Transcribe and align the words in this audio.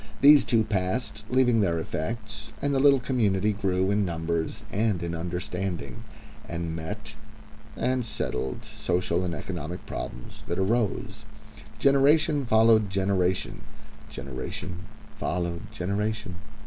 These 0.21 0.45
two 0.45 0.63
passed, 0.63 1.25
leaving 1.29 1.59
their 1.61 1.77
effects, 1.77 2.51
and 2.59 2.73
the 2.73 2.79
little 2.79 2.99
community 2.99 3.53
grew 3.53 3.91
in 3.91 4.03
numbers 4.03 4.63
and 4.71 5.03
in 5.03 5.13
understanding, 5.13 6.03
and 6.49 6.75
met 6.75 7.13
and 7.77 8.03
settled 8.03 8.65
social 8.65 9.23
and 9.23 9.35
economic 9.35 9.85
problems 9.85 10.41
that 10.47 10.57
arose. 10.57 11.25
Generation 11.77 12.45
followed 12.45 12.89
generation. 12.89 13.61
Generation 14.09 14.85
followed 15.13 15.71
generation. 15.71 16.33